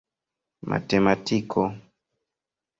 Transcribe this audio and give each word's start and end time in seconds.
matematiko 0.69 1.63